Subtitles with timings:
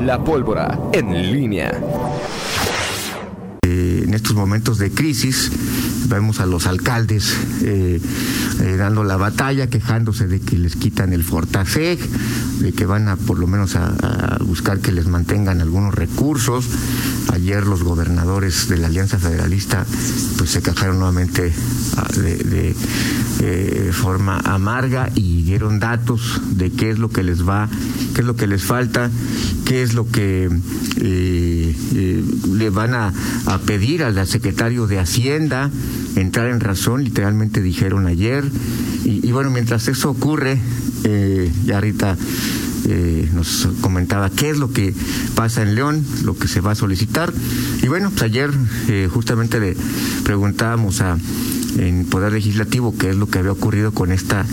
[0.00, 1.78] La pólvora en línea.
[3.66, 5.52] Eh, en estos momentos de crisis
[6.08, 8.00] vemos a los alcaldes eh,
[8.60, 11.98] eh, dando la batalla, quejándose de que les quitan el Fortaseg,
[12.60, 16.66] de que van a por lo menos a, buscar que les mantengan algunos recursos.
[17.32, 19.86] Ayer los gobernadores de la Alianza Federalista
[20.36, 21.52] pues se quejaron nuevamente
[21.96, 22.74] ah, de,
[23.38, 27.68] de forma amarga y dieron datos de qué es lo que les va,
[28.14, 29.10] qué es lo que les falta,
[29.64, 30.50] qué es lo que
[31.00, 33.12] le van a,
[33.46, 35.70] a pedir al secretario de Hacienda
[36.16, 38.44] entrar en razón, literalmente dijeron ayer.
[39.04, 40.58] Y, bueno, mientras eso ocurre,
[41.04, 42.16] eh, ya ahorita
[42.86, 44.94] eh, nos comentaba qué es lo que
[45.34, 47.32] pasa en León, lo que se va a solicitar.
[47.82, 48.50] Y bueno, pues ayer
[48.88, 49.76] eh, justamente le
[50.24, 51.18] preguntábamos a
[51.78, 54.44] en Poder Legislativo qué es lo que había ocurrido con esta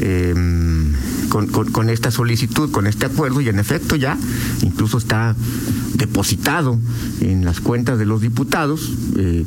[0.00, 0.92] em,
[1.28, 4.16] con, con, esta solicitud, con este acuerdo, y en efecto ya
[4.62, 5.34] incluso está
[5.94, 6.78] depositado
[7.20, 9.44] en las cuentas de los diputados, eh,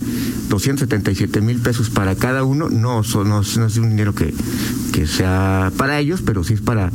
[0.49, 4.33] 277 mil pesos para cada uno, no, son, no, es un dinero que,
[4.91, 6.91] que sea para ellos, pero sí es para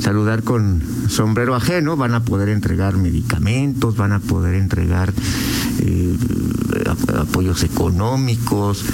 [0.00, 5.12] saludar con sombrero ajeno, van a poder entregar medicamentos, van a poder entregar
[5.80, 6.16] eh,
[7.18, 8.84] apoyos económicos,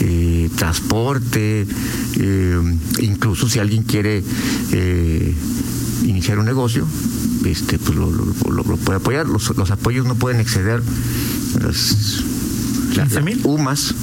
[0.00, 1.66] eh, transporte,
[2.16, 4.22] eh, incluso si alguien quiere
[6.04, 6.86] iniciar un negocio,
[7.44, 9.26] este, pues lo, puede apoyar.
[9.26, 10.82] Los, apoyos no pueden exceder
[11.60, 12.24] las,
[13.44, 13.94] UMAS,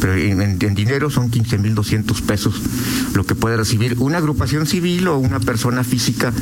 [0.00, 2.60] pero en, dinero son 15 mil 200 pesos
[3.14, 6.32] lo que puede recibir una agrupación civil o una persona física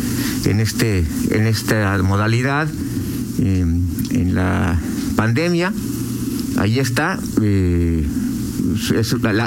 [0.45, 2.69] en, este, en esta modalidad.
[3.39, 4.79] en la
[5.17, 5.73] pandemia,
[6.59, 7.19] ahí está.
[7.41, 8.07] Eh,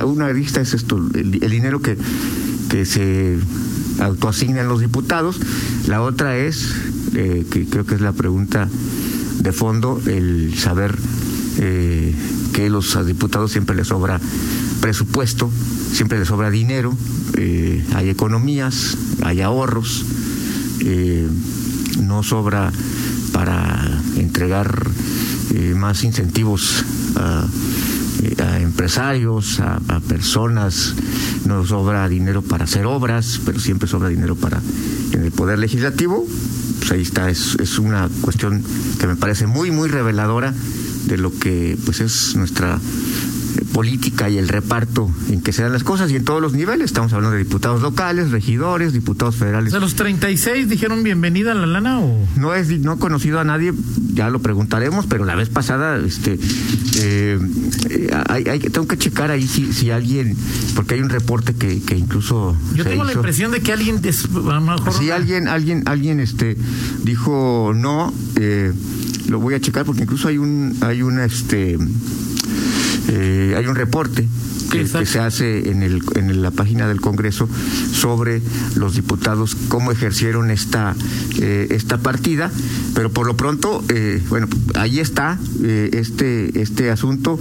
[0.06, 1.97] una vista es esto, el, dinero que,
[2.69, 3.38] que se
[4.00, 5.40] autoasignan los diputados.
[5.88, 6.73] La otra es
[7.16, 8.67] eh, que creo que es la pregunta
[9.39, 10.94] de fondo, el saber
[11.59, 12.13] eh,
[12.52, 14.19] que los diputados siempre les sobra
[14.81, 15.50] presupuesto,
[15.94, 16.94] siempre les sobra dinero,
[17.38, 20.03] eh, hay economías, hay ahorros,
[22.01, 22.72] no sobra
[23.31, 24.90] para entregar
[25.75, 26.84] más incentivos
[27.16, 27.47] a,
[28.59, 30.94] empresarios, a, a, personas,
[31.45, 34.61] no sobra dinero para hacer obras, pero siempre sobra dinero para
[35.13, 36.28] en el poder legislativo
[36.80, 38.63] pues ahí está, es, es una cuestión
[39.00, 40.53] que me parece muy, muy reveladora
[41.06, 42.80] de lo que pues es nuestra
[43.73, 46.85] política y el reparto en que se dan las cosas y en todos los niveles.
[46.85, 49.73] Estamos hablando de diputados locales, regidores, diputados federales.
[49.73, 52.27] ¿De los 36 dijeron bienvenida a la lana o...?
[52.35, 53.73] No, es, no he conocido a nadie,
[54.13, 56.39] ya lo preguntaremos, pero la vez pasada este,
[56.99, 57.39] eh,
[58.27, 60.35] hay, tengo que checar ahí si, si alguien,
[60.75, 62.57] porque hay un reporte que, que incluso...
[62.73, 64.01] Yo tengo la impresión de que alguien...
[64.97, 66.57] Si alguien, alguien, alguien este,
[67.03, 68.72] dijo no, eh,
[69.27, 71.25] lo voy a checar porque incluso hay un, hay una...
[71.25, 71.77] Este,
[73.07, 74.27] eh, hay un reporte
[74.71, 77.47] que, se hace en, el, en la página del Congreso
[77.93, 78.41] sobre
[78.75, 80.95] los diputados, cómo ejercieron esta,
[81.39, 82.51] eh, esta partida,
[82.93, 87.39] pero por lo pronto, eh, bueno, ahí está este, este asunto.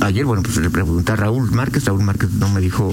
[0.00, 2.92] Ayer, bueno, pues le pregunté a Raúl Márquez, Raúl Márquez no me dijo,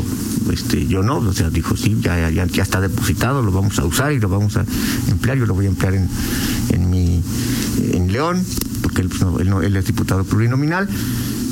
[0.53, 3.85] este, yo no, o sea, dijo, sí, ya, ya, ya está depositado, lo vamos a
[3.85, 4.66] usar y lo vamos a
[5.09, 6.07] emplear, yo lo voy a emplear en,
[6.69, 7.23] en mi,
[7.94, 8.45] en León,
[9.00, 10.88] porque él, pues, él, es diputado plurinominal.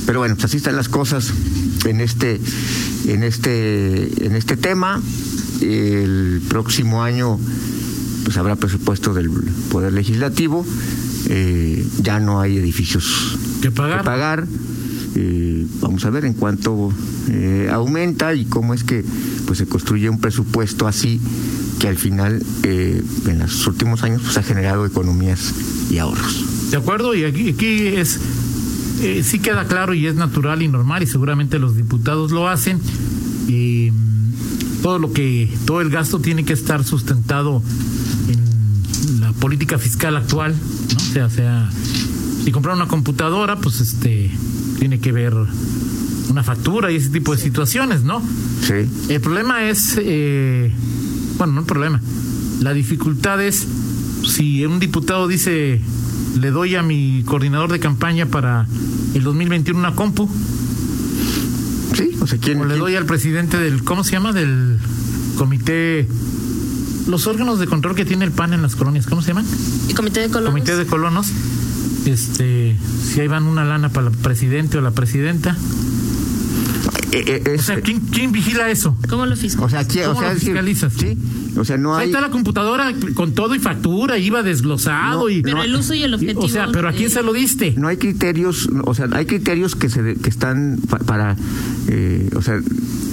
[0.06, 1.34] Pero bueno, pues así están las cosas
[1.86, 2.40] en este,
[3.08, 5.02] en este, en este tema.
[5.62, 7.40] El próximo año
[8.24, 9.30] pues habrá presupuesto del
[9.72, 10.66] Poder Legislativo.
[11.30, 14.00] Eh, ya no hay edificios que pagar.
[14.00, 14.48] Que pagar.
[15.16, 16.92] Eh, vamos a ver en cuánto
[17.30, 19.04] eh, aumenta y cómo es que
[19.46, 21.20] pues se construye un presupuesto así
[21.80, 25.54] que al final en los últimos años pues, ha generado economías
[25.90, 26.72] y ahorros.
[26.72, 27.16] ¿De acuerdo?
[27.16, 28.20] Y aquí, aquí es,
[29.02, 32.80] eh, sí queda claro y es natural y normal y seguramente los diputados lo hacen.
[33.48, 37.62] Y mm, todo lo que, todo el gasto tiene que estar sustentado
[38.28, 40.98] en la política fiscal actual, ¿no?
[40.98, 41.70] O sea, sea,
[42.44, 44.32] si comprar una computadora, pues este,
[44.80, 45.34] tiene que ver
[46.30, 48.22] una factura y ese tipo de situaciones, ¿no?
[48.62, 48.90] Sí.
[49.10, 50.72] El problema es, eh,
[51.38, 52.02] bueno, no el problema,
[52.62, 53.68] la dificultad es
[54.24, 55.82] si un diputado dice
[56.40, 58.68] le doy a mi coordinador de campaña para
[59.14, 60.30] el 2021 una compu.
[61.96, 64.34] Sí, o sea, ¿quién, o le doy al presidente del, ¿cómo se llama?
[64.34, 64.78] Del
[65.38, 66.08] comité,
[67.08, 69.46] los órganos de control que tiene el PAN en las colonias, ¿cómo se llaman?
[69.88, 70.52] El comité de colonos.
[70.52, 71.32] Comité de colonos.
[72.06, 75.58] Este, si ahí van una lana para el presidente o la presidenta.
[77.12, 78.98] Eh, eh, o sea, ¿quién, vigila eso?
[79.10, 79.62] ¿Cómo lo fiscalizas?
[79.66, 80.94] O sea, ¿quién, ¿Cómo o sea, lo fiscalizas?
[80.94, 81.18] sí,
[81.58, 82.08] O sea, no Ahí hay.
[82.10, 85.42] está la computadora con todo y factura, iba desglosado No, y.
[85.42, 86.42] Pero el uso y el objetivo.
[86.42, 87.74] O sea, pero ¿a quién se lo diste?
[87.78, 91.38] No hay criterios, o sea, hay criterios que se que están pa- para,
[91.88, 92.60] eh, o sea,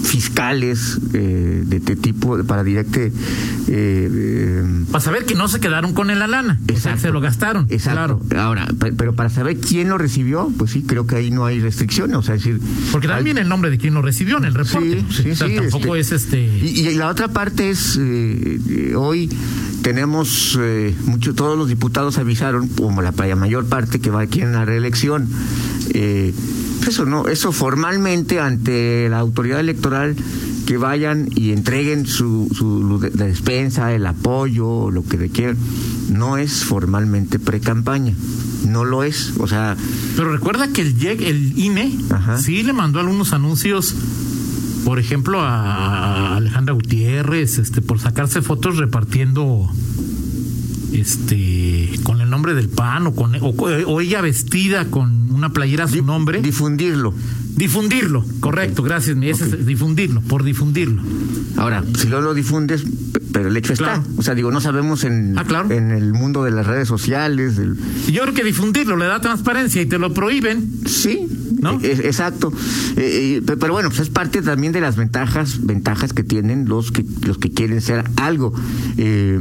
[0.05, 3.07] fiscales eh, de, de tipo para directe.
[3.07, 3.13] Eh,
[3.69, 6.59] eh, Para saber que no se quedaron con la lana.
[6.63, 7.01] O sea, Exacto.
[7.01, 7.67] se lo gastaron.
[7.71, 8.21] Exacto.
[8.29, 8.45] Claro.
[8.45, 11.61] Ahora, pe- pero para saber quién lo recibió, pues sí, creo que ahí no hay
[11.61, 12.17] restricciones.
[12.17, 12.61] O sea, es decir,
[12.93, 15.05] Porque hay- también el nombre de quien lo recibió en el reporte.
[15.11, 16.41] Sí, sí, O sea, sí, tampoco este, es este.
[16.47, 19.31] Y, y la otra parte es, eh, hoy
[19.83, 24.53] tenemos, eh, mucho, todos los diputados avisaron, como la, la mayor parte, que va quieren
[24.53, 25.29] la reelección.
[25.91, 26.33] Eh,
[26.89, 30.17] eso no, eso formalmente ante la autoridad electoral
[30.67, 35.57] que vayan y entreguen su, su de- de despensa, el apoyo, lo que requieran,
[36.11, 38.15] no es formalmente pre-campaña.
[38.67, 39.35] No lo es.
[39.39, 39.77] O sea,
[40.17, 42.39] Pero recuerda que el, YEC, el INE Ajá.
[42.39, 43.95] sí le mandó algunos anuncios,
[44.87, 49.69] por ejemplo, a, Alejandra Gutiérrez, este, por sacarse fotos repartiendo
[50.93, 51.37] este
[52.45, 56.03] nombre del PAN o con o, o ella vestida con una playera a su di-
[56.03, 56.43] nombre.
[56.43, 57.15] difundirlo.
[57.57, 59.17] difundirlo, correcto, gracias.
[59.23, 61.01] Ese es difundirlo, por difundirlo.
[61.57, 62.85] Ahora, si no lo difundes,
[63.35, 64.01] pero el hecho está.
[64.17, 65.69] O sea, digo, no sabemos en, Ah, claro.
[65.73, 67.55] en el mundo de las redes sociales.
[68.07, 70.71] Y yo creo que difundirlo le da transparencia y te lo prohíben.
[70.87, 71.27] Sí,
[71.61, 71.81] ¿No?
[71.81, 72.53] e- e- exacto.
[72.97, 76.69] Eh, eh, pe- pero bueno, pues es parte también de las ventajas, ventajas que tienen
[76.69, 78.55] los que los que quieren ser algo.
[78.99, 79.39] Eh,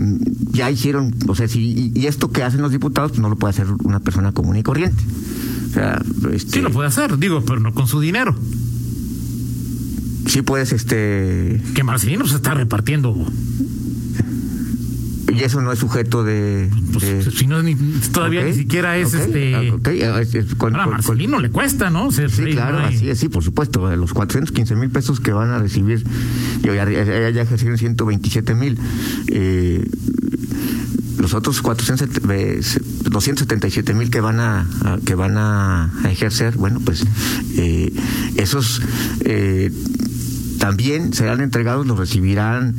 [0.51, 3.35] ya hicieron, o sea, si, y, y esto que hacen los diputados, pues no lo
[3.35, 5.03] puede hacer una persona común y corriente.
[5.69, 6.01] O sea,
[6.31, 8.35] este, Sí lo puede hacer, digo, pero no con su dinero.
[10.25, 13.15] sí puedes, este, Que Marcelino se está repartiendo.
[15.33, 16.69] Y eso no es sujeto de.
[16.91, 17.75] Pues, de- si no, ni-
[18.11, 19.71] todavía Ok, ni siquiera es ok, este.
[19.71, 22.11] ok, es- es con- Ahora, a con- con- Marcelino le cuesta, ¿no?
[22.11, 23.93] Ser Sí, rey, claro, no así es, sí, por supuesto.
[23.95, 26.03] Los 415 mil pesos que van a recibir,
[26.61, 28.77] digo, ya, ya, ya ejercieron 127 mil.
[29.27, 29.85] Eh,
[31.17, 32.59] los otros 400, eh,
[33.09, 37.05] 277 mil que van a, a- que van a ejercer, bueno, pues
[37.55, 37.93] eh,
[38.35, 38.81] esos
[39.21, 39.71] eh,
[40.67, 42.73] también serán entregados, los recibirán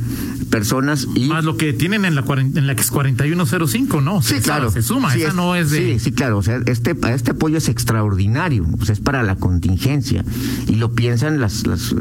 [0.49, 4.15] personas y Más lo que tienen en la, en la que es 4105, ¿no?
[4.17, 4.71] O sea, Sí, claro.
[4.71, 5.93] Se suma, Sí, esa no es de.
[5.93, 6.37] Sí, sí, claro.
[6.39, 8.65] O sea, este, este apoyo es extraordinario.
[8.79, 10.23] O sea, es para la contingencia.
[10.67, 11.93] Y lo piensan las, las,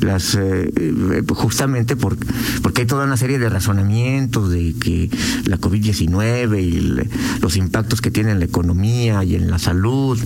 [0.00, 2.16] las eh, eh, justamente por,
[2.62, 5.10] porque hay toda una serie de razonamientos de que
[5.44, 7.10] la COVID-19 y el-
[7.40, 10.18] los impactos que tiene en la economía y en la salud.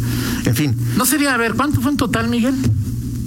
[0.44, 2.54] En fin, No sería, a ver, ¿cuánto fue en total, Miguel?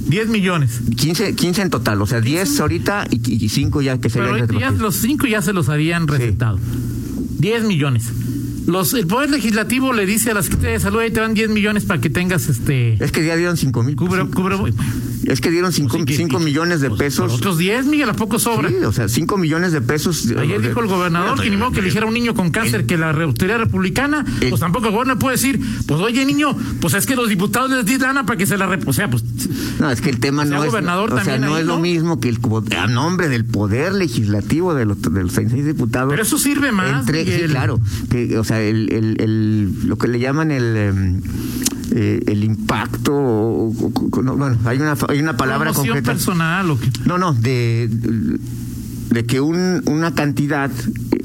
[0.07, 0.81] 10 millones.
[0.95, 2.01] 15, 15 en total.
[2.01, 5.41] O sea, 10 ahorita y, 5 ya que se Pero ahorita ya los cinco ya
[5.41, 6.59] se los habían recetado.
[7.39, 8.05] 10 millones.
[8.65, 11.49] Los, el Poder Legislativo le dice a la Secretaría de Salud, ahí te dan 10
[11.49, 13.01] millones para que tengas este.
[13.03, 13.95] Es que ya dieron 5 mil.
[13.95, 14.57] Cubre, cubre,
[15.27, 17.33] Es que dieron 5 Sí, que- que- millones de pues, pesos.
[17.33, 18.69] Otros 10, Miguel, ¿a poco sobra?
[18.69, 20.25] Sí, o sea, 5 millones de pesos.
[20.37, 22.85] Ayer dijo el gobernador que ni modo que le dijera a un niño con cáncer
[22.85, 27.05] que la autoridad republicana, pues tampoco el gobernador puede decir, pues oye niño, pues es
[27.05, 28.67] que los diputados les di lana para que se la...
[28.67, 28.87] rep-".
[28.87, 29.23] O sea, pues
[29.79, 30.69] No, es que el tema no es.
[30.69, 32.39] gobernador o sea, también no ahí, es lo mismo que el,
[32.77, 36.09] a nombre del poder legislativo de los, de los 36 diputados.
[36.11, 37.49] Pero eso sirve más, Entre, sí, Miguel.
[37.51, 37.79] claro.
[38.09, 41.21] Que, o sea, el, el, el- lo que le llaman el.
[41.99, 46.11] Eh, el impacto, o- o- o- no, bueno, hay una, hay una palabra concreta.
[46.11, 46.91] personal o que...
[47.05, 47.89] No, no, de,
[49.09, 50.69] de que un, una cantidad,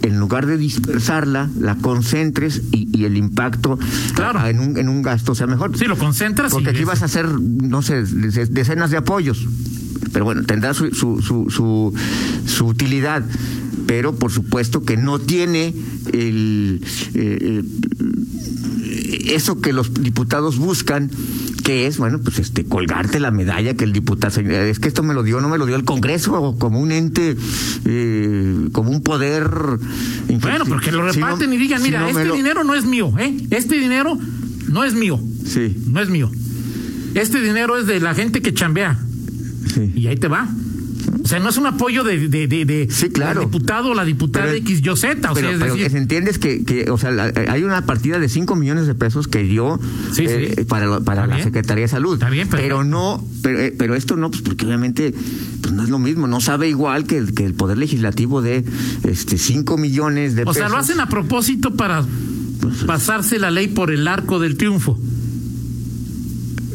[0.02, 3.78] en lugar de dispersarla, la concentres y, y el impacto
[4.14, 4.38] Claro.
[4.38, 5.76] a- en, un, en un gasto sea mejor.
[5.76, 8.96] Sí, lo concentras Porque y aquí es- vas a hacer, no sé, de- decenas de
[8.96, 9.46] apoyos.
[10.12, 11.92] Pero bueno, tendrá su, su, su, su,
[12.46, 13.22] su utilidad.
[13.86, 15.74] Pero por supuesto que no tiene
[16.12, 16.80] el,
[17.14, 21.10] eh, eh, eso que los diputados buscan,
[21.64, 24.40] que es, bueno, pues este colgarte la medalla que el diputado.
[24.40, 27.36] Es que esto me lo dio, no me lo dio el Congreso, como un ente,
[27.84, 29.48] eh, como un poder.
[30.40, 32.74] Bueno, porque lo Si no- reparten y digan, si mira, no este lo- dinero no
[32.74, 33.36] es mío, ¿eh?
[33.50, 34.18] Este dinero
[34.68, 36.30] no es mío, Sí, no es mío.
[37.14, 38.98] Este dinero es de la gente que chambea.
[39.74, 39.92] sí.
[39.94, 40.48] Y ahí te va.
[41.24, 43.40] O sea, no es un apoyo de, de, de, de- Sí, claro.
[43.40, 45.30] del diputado o la diputada Pero- X, Y, Z.
[45.30, 47.86] O pero, sea, es pero decir, que entiendes que, que, o sea, la- hay una
[47.86, 49.78] partida de 5 millones de pesos que dio
[50.12, 50.64] Sí, eh, sí.
[50.64, 51.44] para, lo- para Está la bien.
[51.46, 52.14] Secretaría de Salud.
[52.14, 55.14] Está bien, pero no, pero, eh, pero esto no, pues porque obviamente
[55.60, 58.64] pues no es lo mismo, no sabe igual que el, que el Poder Legislativo de
[59.04, 60.56] este 5 millones de o pesos.
[60.56, 62.04] sea, lo hacen a propósito para
[62.86, 64.98] pasarse la ley por el arco del triunfo.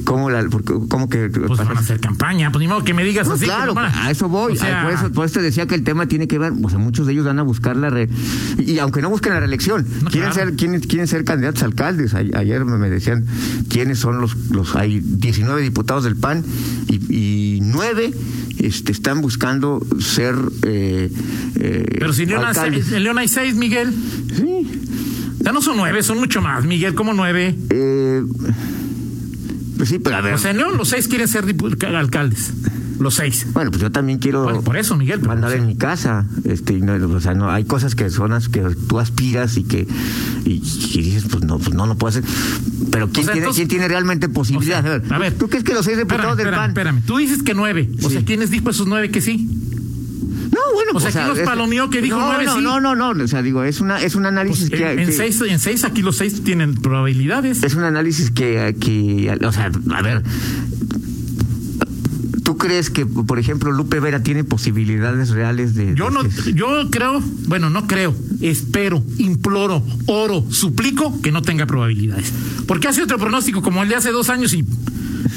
[0.07, 2.49] ¿Cómo, la, porque- cómo que Pues van a hacer campaña.
[2.49, 3.43] Pues ni modo que me digas No, así.
[3.43, 4.53] claro, que a eso voy.
[4.53, 6.69] O sea, por, eso, por eso te decía que el tema tiene que ver, o
[6.69, 8.07] sea, muchos de ellos van a buscar la re...
[8.57, 10.47] y aunque no busquen la reelección, No, quieren claro.
[10.51, 12.13] ser quieren, quieren ser candidatos a alcaldes.
[12.13, 13.25] A- ayer me, decían
[13.69, 16.41] quiénes son los los hay 19 diputados del PAN
[16.87, 18.13] y, y 9
[18.59, 20.35] este, están buscando ser.
[20.63, 21.11] Eh,
[21.55, 23.93] eh, Pero si León, en León hay seis, Miguel.
[24.33, 24.81] Sí.
[25.39, 27.55] Ya no son nueve, son mucho más, Miguel, ¿cómo nueve?
[27.69, 28.23] Eh,
[29.77, 30.33] pues sí, pero a ver.
[30.33, 31.45] O sea, León los seis quieren ser
[31.95, 32.53] alcaldes.
[32.99, 33.45] Los seis.
[33.53, 34.43] bueno, pues yo también quiero.
[34.43, 35.19] Bueno, por eso, Miguel.
[35.19, 38.49] pero- mandar en mi casa este no, o sea no hay cosas que son las
[38.49, 39.87] que tú aspiras y que
[40.45, 42.23] y, y dices pues no pues no no puedo hacer
[42.91, 45.33] pero quién sea, tiene entonces- quién tiene realmente posibilidad O sea, a ver.
[45.37, 47.01] tú crees que los seis Espérame, diputados del espérame, PAN espérame.
[47.05, 47.87] Tú dices que nueve.
[48.01, 48.13] O Sí.
[48.15, 49.47] sea, ¿quiénes dijo esos nueve que sí?
[50.57, 52.61] No bueno O sea, ¿quién los es- palomeó que dijo no, nueve no, sí?
[52.63, 55.13] no no no o sea digo es una es un análisis Pues, que, en, en
[55.13, 57.63] seis, en seis, aquí los seis tienen probabilidades.
[57.63, 60.23] es un análisis que, que o sea a ver
[62.43, 65.93] ¿Tú crees que, por ejemplo, Lupe Vera tiene posibilidades reales de...
[65.95, 66.21] Yo no,
[66.55, 72.31] yo creo, bueno, no creo, espero, imploro, oro, suplico que no tenga probabilidades.
[72.65, 74.63] Porque hace otro pronóstico como el de hace dos años y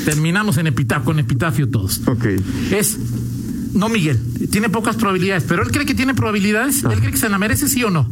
[0.04, 2.00] terminamos en epitafio, con epitafio todos.
[2.06, 2.26] Ok.
[2.70, 2.96] Es,
[3.74, 4.18] no Miguel,
[4.50, 7.68] tiene pocas probabilidades, pero él cree que tiene probabilidades, él cree que se la merece,
[7.68, 8.08] sí o no.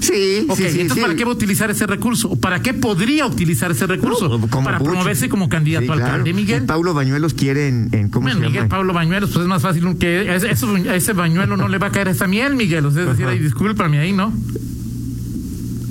[0.00, 0.80] Sí, Ok, sí, sí.
[0.80, 1.00] entonces sí.
[1.00, 2.28] ¿para qué va a utilizar ese recurso?
[2.30, 4.28] ¿O para qué podría utilizar ese recurso?
[4.28, 6.10] No, para promoverse como candidato Sí, a claro.
[6.10, 6.64] alcalde, Miguel.
[6.64, 8.68] Paulo Bañuelos quiere en, en ¿cómo Bueno, se Miguel llama?
[8.68, 11.78] Pablo Bañuelos, pues es más fácil que a ese, eso- a ese bañuelo no le
[11.78, 12.84] va a caer esa miel, Miguel.
[12.86, 14.32] O sea, es decir, ay, discúlpame ahí, ¿no?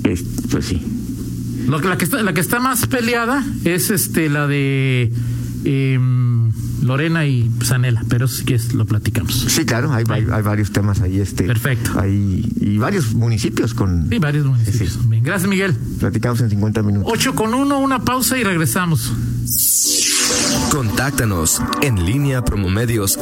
[0.04, 0.82] Es- pues sí.
[1.66, 5.10] Lo la, que está, la que está más peleada es este la de
[5.64, 6.52] em,
[6.82, 9.34] Lorena y Sanela, pero eso sí que es- lo platicamos.
[9.48, 11.20] Sí, claro, hay, hay, hay varios temas ahí.
[11.20, 11.98] Este, Perfecto.
[12.00, 14.08] Hay, y varios municipios con...
[14.08, 15.08] Sí, varios municipios.
[15.08, 15.74] Bien, gracias, Miguel.
[16.00, 17.10] Platicamos en 50 minutos.
[17.12, 19.12] 8 con 1, una pausa y regresamos.
[20.70, 23.18] Contáctanos en línea promomedios